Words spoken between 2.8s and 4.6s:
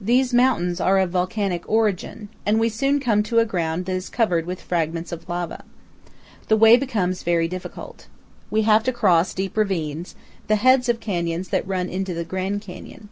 come to ground that is covered with